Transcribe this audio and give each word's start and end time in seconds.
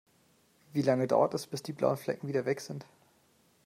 Wie 0.73 0.81
lange 0.81 1.05
dauert 1.05 1.35
es, 1.35 1.45
bis 1.45 1.61
die 1.61 1.73
blauen 1.73 1.95
Flecken 1.95 2.27
wieder 2.27 2.45
weg 2.45 2.59
sind? 2.61 2.87